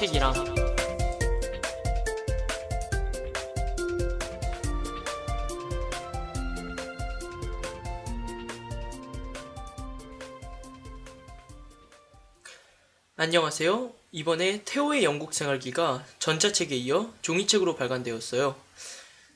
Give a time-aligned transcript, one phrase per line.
[0.00, 0.32] 책이랑
[13.16, 13.92] 안녕하세요.
[14.12, 18.56] 이번에 태호의 영국 생활기가 전자책에 이어 종이책으로 발간되었어요.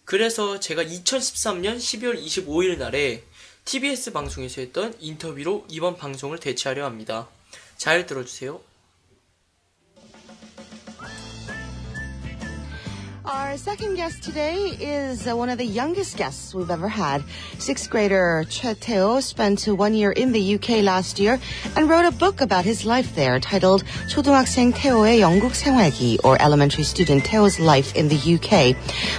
[0.07, 3.23] 그래서 제가 2013년 12월 25일 날에
[3.67, 7.29] TBS 방송에서 했던 인터뷰로 이번 방송을 대체하려 합니다.
[7.77, 8.74] 잘 들어주세요.
[13.35, 17.25] Our second guest today is uh, one of the youngest guests we've ever had.
[17.59, 21.41] Sixth grader Che Teo spent one year in the UK last year
[21.75, 26.85] and wrote a book about his life there titled 초등학생 태오의 영국 생활기 or Elementary
[26.85, 28.77] Student Teo's Life in the UK.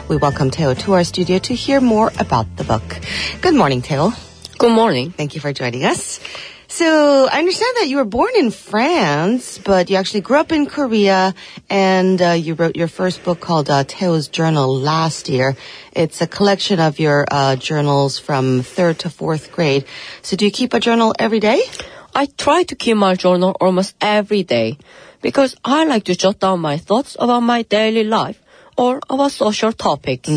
[0.07, 3.01] We welcome Teo to our studio to hear more about the book.
[3.41, 4.13] Good morning, Teo.
[4.57, 5.11] Good morning.
[5.11, 6.21] Thank you for joining us.
[6.75, 10.65] So I understand that you were born in France, but you actually grew up in
[10.65, 11.33] Korea,
[11.69, 15.55] and uh, you wrote your first book called uh, Teo's Journal last year.
[15.93, 19.85] It's a collection of your uh, journals from third to fourth grade.
[20.21, 21.61] So do you keep a journal every day?
[22.13, 24.77] I try to keep my journal almost every day
[25.21, 28.41] because I like to jot down my thoughts about my daily life
[28.75, 30.27] or about social topics.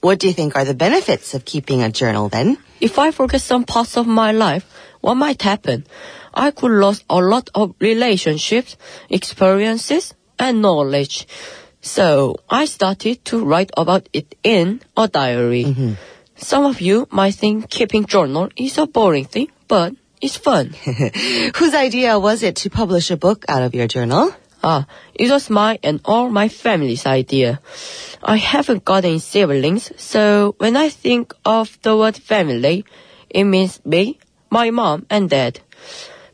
[0.00, 2.56] What do you think are the benefits of keeping a journal then?
[2.80, 4.64] If I forget some parts of my life,
[5.08, 5.86] what might happen?
[6.34, 8.76] I could lose a lot of relationships,
[9.08, 11.26] experiences, and knowledge.
[11.80, 15.96] So I started to write about it in a diary.
[16.36, 20.74] Some of you might think keeping journal is a boring thing, but it's fun.
[21.56, 24.30] Whose idea was it to publish a book out of your journal?
[24.62, 27.62] Ah, it was my and all my family's idea.
[28.22, 32.84] I haven't got any siblings, so when I think of the word family,
[33.30, 34.18] it means me,
[34.50, 35.60] my mom, and dad.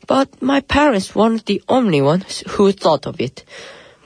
[0.07, 3.43] But my parents weren't the only ones who thought of it.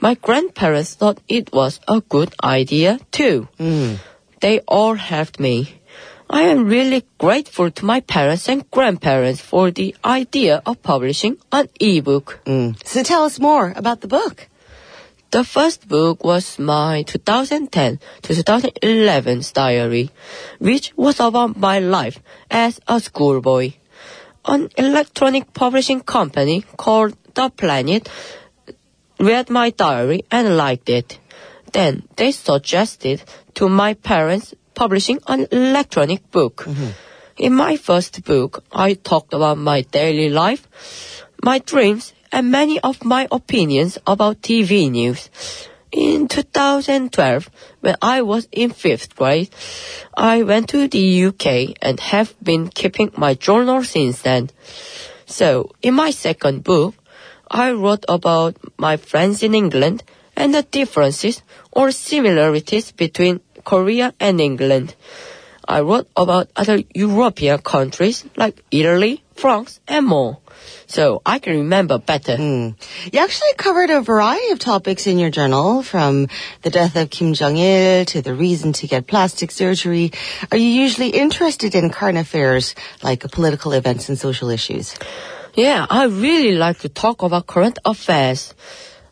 [0.00, 3.48] My grandparents thought it was a good idea too.
[4.40, 5.80] They all helped me.
[6.30, 11.68] I am really grateful to my parents and grandparents for the idea of publishing an
[11.80, 12.40] ebook.
[12.46, 12.76] Mm.
[12.86, 14.48] So tell us more about the book.
[15.32, 20.10] The first book was my 2010 to 2011 diary,
[20.58, 23.72] which was about my life as a schoolboy.
[24.44, 28.08] An electronic publishing company called The Planet
[29.18, 31.18] read my diary and liked it.
[31.72, 33.22] Then they suggested
[33.54, 36.64] to my parents publishing an electronic book.
[36.64, 36.88] Mm-hmm.
[37.36, 40.68] In my first book, I talked about my daily life,
[41.42, 45.30] my dreams, and many of my opinions about TV news.
[45.92, 49.50] In 2012, when I was in fifth grade,
[50.14, 54.50] I went to the UK and have been keeping my journal since then.
[55.26, 56.94] So, in my second book,
[57.50, 60.04] I wrote about my friends in England
[60.36, 61.42] and the differences
[61.72, 64.94] or similarities between Korea and England.
[65.66, 70.38] I wrote about other European countries like Italy, France, and more.
[70.86, 72.36] So I can remember better.
[72.36, 72.68] Hmm.
[73.12, 76.28] You actually covered a variety of topics in your journal, from
[76.62, 80.12] the death of Kim Jong-il to the reason to get plastic surgery.
[80.52, 84.94] Are you usually interested in current affairs like political events and social issues?
[85.54, 88.54] Yeah, I really like to talk about current affairs.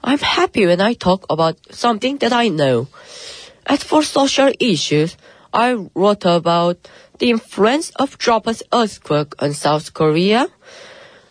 [0.05, 2.87] I'm happy when I talk about something that I know.
[3.67, 5.17] As for social issues,
[5.53, 10.49] I wrote about the influence of Japan's earthquake on South Korea,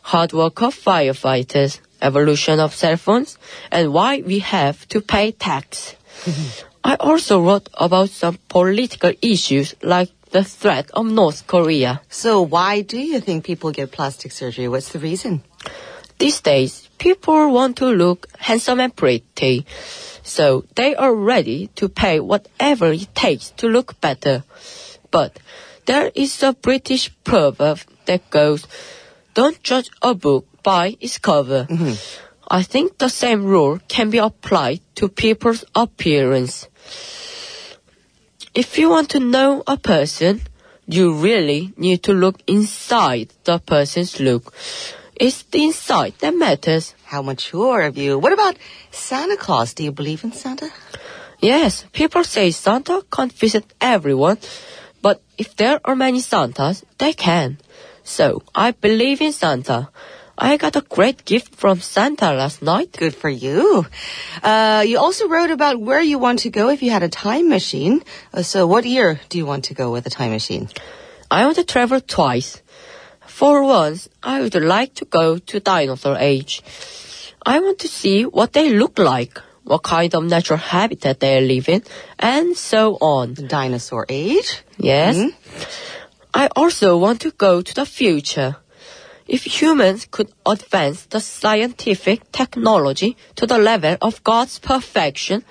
[0.02, 3.38] hard work of firefighters, evolution of cell phones,
[3.72, 5.96] and why we have to pay tax.
[6.24, 6.68] Mm-hmm.
[6.84, 12.02] I also wrote about some political issues like the threat of North Korea.
[12.10, 14.68] So why do you think people get plastic surgery?
[14.68, 15.44] What's the reason?
[16.20, 19.66] These days, people want to look handsome and pretty.
[20.24, 24.44] So they are ready to pay whatever it takes to look better.
[25.12, 25.40] But
[25.88, 28.68] there is a British proverb that goes,
[29.34, 31.66] don't judge a book by its cover.
[31.70, 31.94] Mm-hmm.
[32.50, 36.68] I think the same rule can be applied to people's appearance.
[38.54, 40.42] If you want to know a person,
[40.88, 44.54] you really need to look inside the person's look.
[45.16, 46.96] It's the inside that matters.
[47.04, 48.18] How mature of you.
[48.20, 48.58] What about
[48.92, 49.74] Santa Claus?
[49.74, 50.70] Do you believe in Santa?
[51.40, 54.38] Yes, people say Santa can't visit everyone,
[55.02, 57.58] but if there are many Santas, they can.
[58.04, 59.90] So, I believe in Santa.
[60.38, 62.96] I got a great gift from Santa last night.
[62.96, 63.88] Good for you.
[64.44, 67.50] Uh, you also wrote about where you want to go if you had a time
[67.50, 68.04] machine.
[68.32, 70.70] Uh, so what year do you want to go with a time machine?
[71.32, 72.62] I want to travel twice.
[73.26, 76.62] For once, I would like to go to dinosaur age.
[77.44, 81.70] I want to see what they look like, what kind of natural habitat they live
[81.70, 81.84] in,
[82.18, 83.34] and so on.
[83.34, 84.64] Dinosaur age.
[84.78, 85.32] Yes.
[86.34, 88.58] I also want to go to the future.
[89.28, 95.44] If humans could advance the scientific technology to the level of God's perfection,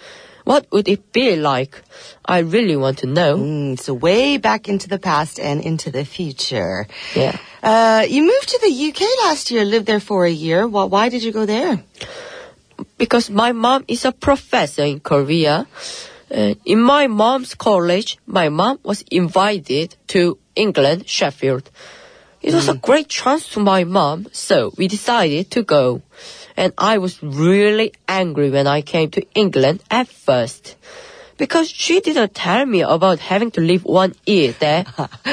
[0.44, 1.82] what would it be like?
[2.24, 3.36] I really want to know.
[3.36, 6.86] Mm, so way back into the past and into the future.
[7.14, 7.36] Yeah.
[7.62, 10.66] Uh, you moved to the UK last year, lived there for a year.
[10.68, 11.82] Why, why did you go there?
[12.98, 15.66] Because my mom is a professor in Korea.
[16.30, 21.70] Uh, in my mom's college, my mom was invited to England, Sheffield.
[22.42, 26.02] It was a great chance to my mom, so we decided to go.
[26.56, 30.76] And I was really angry when I came to England at first.
[31.36, 34.86] Because she didn't tell me about having to live one year there.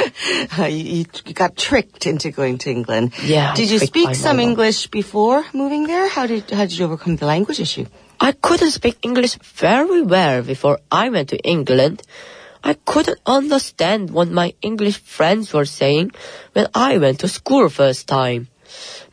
[0.70, 3.14] you, got tricked into going to England.
[3.24, 4.40] Yeah, Did you speak some.
[4.40, 6.10] English before moving there?
[6.10, 7.86] How did how did you overcome the language issue?
[8.20, 12.04] I couldn't speak English very well before I went to England.
[12.64, 16.12] I couldn't understand what my English friends were saying
[16.54, 18.48] when I went to school first time.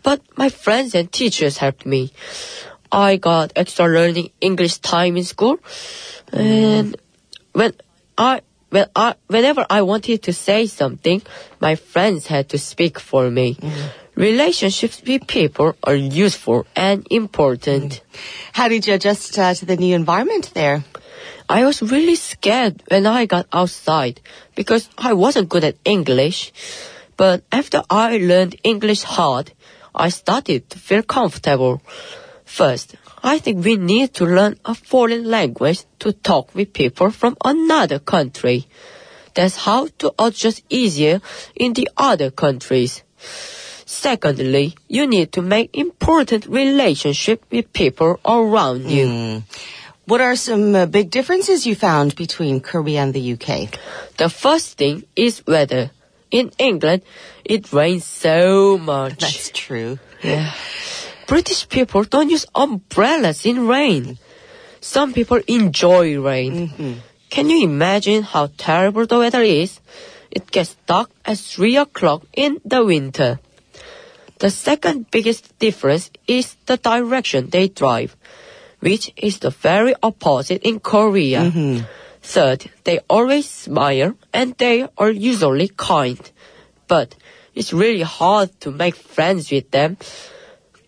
[0.02, 2.12] But my friends and teachers helped me.
[2.92, 5.58] I got extra learning English time in school.
[6.32, 6.96] And
[7.52, 7.72] when
[8.16, 11.22] I when I whenever I wanted to say something,
[11.60, 13.58] my friends had to speak for me.
[14.14, 18.02] Relationships with people are useful and important.
[18.52, 20.84] How did you adjust uh, to the new environment there?
[21.48, 24.20] I was really scared when I got outside
[24.54, 26.52] because I wasn't good at English.
[27.16, 29.52] But after I learned English hard,
[29.94, 31.82] I started to feel comfortable.
[32.50, 37.36] First, I think we need to learn a foreign language to talk with people from
[37.44, 38.66] another country.
[39.34, 41.22] That's how to adjust easier
[41.54, 43.02] in the other countries.
[43.86, 49.42] Secondly, you need to make important relationship with people around you.
[50.06, 53.70] What are some uh, big differences you found between Korea and the UK?
[54.18, 55.92] The first thing is weather.
[56.32, 57.02] In England,
[57.44, 59.20] it rains so much.
[59.20, 59.98] That's true.
[60.22, 60.52] Yeah.
[61.30, 64.18] British people don't use umbrellas in rain.
[64.80, 66.68] Some people enjoy rain.
[66.68, 66.92] Mm-hmm.
[67.30, 69.78] Can you imagine how terrible the weather is?
[70.32, 73.38] It gets dark at 3 o'clock in the winter.
[74.40, 78.16] The second biggest difference is the direction they drive,
[78.80, 81.42] which is the very opposite in Korea.
[81.42, 81.86] Mm-hmm.
[82.22, 86.18] Third, they always smile and they are usually kind.
[86.88, 87.14] But
[87.54, 89.96] it's really hard to make friends with them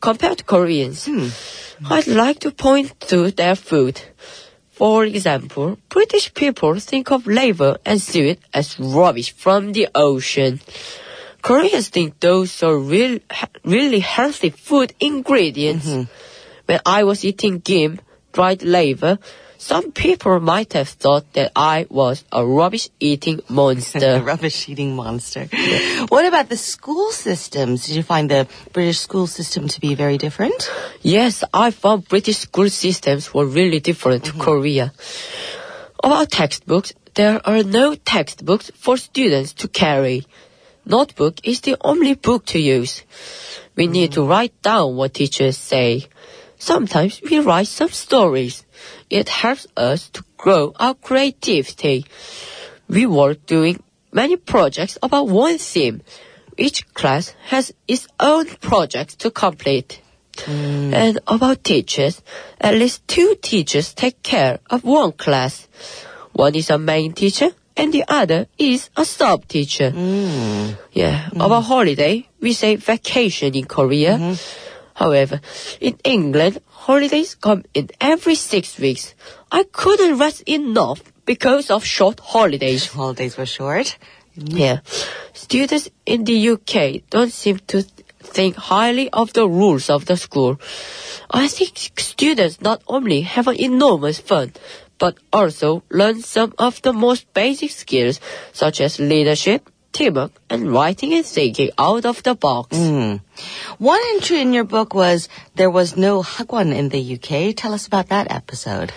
[0.02, 1.06] compared to Koreans.
[1.06, 1.28] Hmm.
[1.88, 4.02] I'd like to point to their food.
[4.72, 10.60] For example, British people think of laver and seaweed as rubbish from the ocean.
[11.40, 13.18] Koreans think those are real,
[13.64, 15.86] really healthy food ingredients.
[15.86, 16.10] Mm-hmm.
[16.66, 18.00] When I was eating gim,
[18.32, 19.18] dried laver,
[19.62, 24.20] some people might have thought that I was a rubbish eating A monster.
[24.20, 25.46] rubbish eating monster.
[26.08, 27.86] What about the school systems?
[27.86, 30.68] Did you find the British school system to be very different?
[31.00, 34.40] Yes, I found British school systems were really different to mm-hmm.
[34.40, 34.92] Korea.
[36.02, 40.26] About textbooks, there are no textbooks for students to carry.
[40.84, 43.04] Notebook is the only book to use.
[43.76, 44.30] We need to mm-hmm.
[44.30, 46.08] write down what teachers say.
[46.58, 48.64] Sometimes we write some stories.
[49.10, 52.06] It helps us to grow our creativity.
[52.88, 56.02] We were doing many projects about one theme.
[56.56, 60.00] Each class has its own project to complete.
[60.36, 60.92] Mm.
[60.92, 62.22] And about teachers,
[62.60, 65.68] at least two teachers take care of one class.
[66.32, 69.90] One is a main teacher and the other is a sub teacher.
[69.90, 70.76] Mm.
[70.92, 71.28] Yeah.
[71.32, 71.66] About mm.
[71.66, 74.16] holiday, we say vacation in Korea.
[74.18, 74.71] Mm-hmm.
[74.94, 75.40] However,
[75.80, 79.14] in England, holidays come in every six weeks.
[79.50, 82.86] I couldn't rest enough because of short holidays.
[82.86, 83.96] Holidays were short.
[84.36, 84.56] Mm-hmm.
[84.56, 84.78] Yeah.
[85.32, 87.82] Students in the UK don't seem to
[88.22, 90.60] think highly of the rules of the school.
[91.30, 94.52] I think students not only have an enormous fun,
[94.98, 98.20] but also learn some of the most basic skills
[98.52, 102.76] such as leadership, teamwork, and writing and thinking out of the box.
[102.76, 103.16] Hmm.
[103.78, 107.54] One entry in your book was there was no hagwon in the UK.
[107.54, 108.92] Tell us about that episode.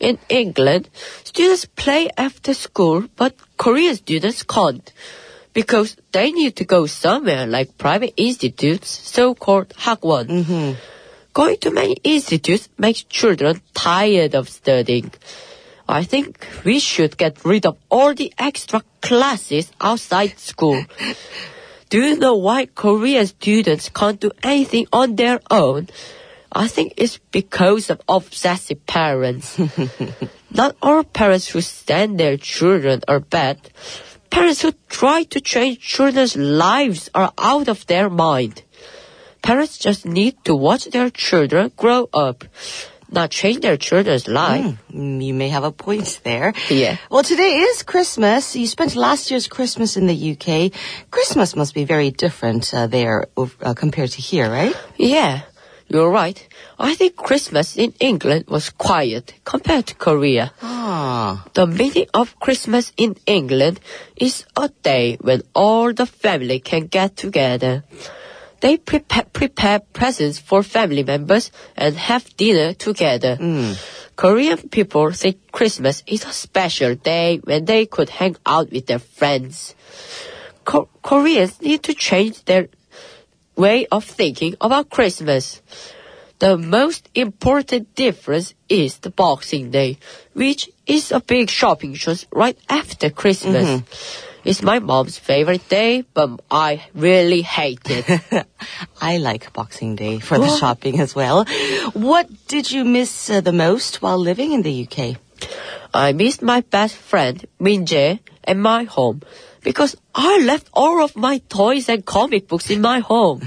[0.00, 0.90] In England,
[1.24, 4.92] students play after school, but Korean students can't
[5.54, 10.26] because they need to go somewhere like private institutes, so-called hagwon.
[10.26, 10.72] Mm-hmm.
[11.32, 15.10] Going to many institutes makes children tired of studying.
[15.88, 20.84] I think we should get rid of all the extra classes outside school.
[21.90, 25.88] do you know why Korean students can't do anything on their own?
[26.50, 29.58] I think it's because of obsessive parents.
[30.50, 33.58] Not all parents who stand their children are bad.
[34.30, 38.62] Parents who try to change children's lives are out of their mind.
[39.42, 42.44] Parents just need to watch their children grow up,
[43.14, 44.76] not change their children's life.
[44.92, 46.52] Mm, You may have a point there.
[46.68, 46.96] Yeah.
[47.10, 48.54] Well, today is Christmas.
[48.56, 50.72] You spent last year's Christmas in the UK.
[51.10, 54.74] Christmas must be very different uh, there uh, compared to here, right?
[54.96, 55.42] Yeah,
[55.88, 56.36] you're right.
[56.78, 60.52] I think Christmas in England was quiet compared to Korea.
[60.60, 61.44] Ah.
[61.54, 63.80] The meaning of Christmas in England
[64.16, 67.84] is a day when all the family can get together.
[68.64, 73.36] They prepare, prepare presents for family members and have dinner together.
[73.36, 73.72] Hmm.
[74.16, 79.00] Korean people think Christmas is a special day when they could hang out with their
[79.00, 79.74] friends.
[80.64, 82.68] Ko- Koreans need to change their
[83.54, 85.60] way of thinking about Christmas.
[86.38, 89.98] The most important difference is the Boxing Day,
[90.32, 93.68] which is a big shopping just right after Christmas.
[93.68, 94.33] Mm-hmm.
[94.44, 98.46] It's my mom's favorite day, but I really hate it.
[99.00, 101.44] I like Boxing Day for the shopping as well.
[101.94, 105.16] What did you miss uh, the most while living in the UK?
[105.94, 109.22] I missed my best friend, Min Jae, and my home
[109.62, 113.40] because I left all of my toys and comic books in my home.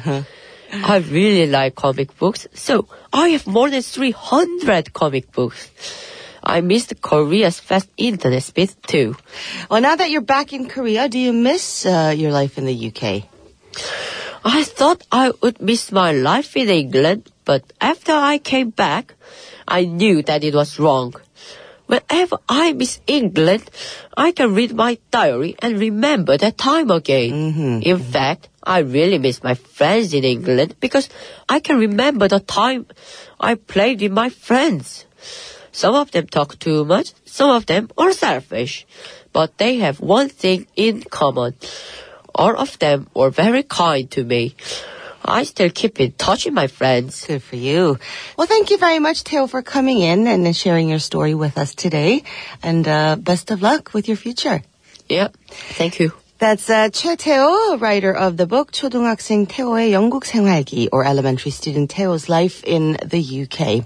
[0.72, 5.70] I really like comic books, so I have more than 300 comic books.
[6.48, 9.18] I missed Korea's fast internet speed too.
[9.70, 12.88] Well, now that you're back in Korea, do you miss uh, your life in the
[12.88, 13.28] UK?
[14.46, 19.14] I thought I would miss my life in England, but after I came back,
[19.68, 21.16] I knew that it was wrong.
[21.88, 23.70] Whenever I miss England,
[24.16, 27.82] I can read my diary and remember that time again.
[27.82, 31.10] In fact, I really miss my friends in England because
[31.50, 32.86] I can remember the time
[33.38, 35.04] I played with my friends.
[35.78, 38.88] Some of them talk too much, some of them are selfish,
[39.32, 41.54] but they have one thing in common.
[42.34, 44.56] All of them were very kind to me.
[45.24, 47.28] I still keep in touch with my friends.
[47.28, 48.00] Good for you.
[48.36, 51.76] Well, thank you very much, Teo, for coming in and sharing your story with us
[51.76, 52.24] today.
[52.64, 54.64] And uh, best of luck with your future.
[55.08, 55.28] Yeah,
[55.78, 56.12] thank you.
[56.40, 61.90] That's uh, Che Teo, writer of the book 초등학생 태오의 영국 생활기 or Elementary Student
[61.90, 63.84] Teo's Life in the UK.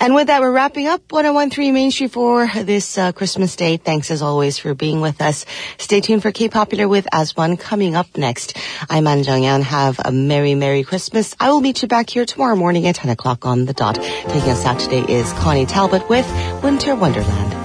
[0.00, 3.76] And with that, we're wrapping up 1013 Main Street for this uh, Christmas Day.
[3.76, 5.46] Thanks as always for being with us.
[5.78, 8.56] Stay tuned for K-Popular with Aswan coming up next.
[8.90, 9.62] I'm An Jung-yeon.
[9.62, 11.36] Have a merry, merry Christmas.
[11.38, 13.94] I will meet you back here tomorrow morning at 10 o'clock on the dot.
[13.94, 16.26] Taking us out today is Connie Talbot with
[16.64, 17.55] Winter Wonderland.